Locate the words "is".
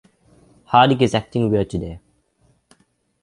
1.03-1.13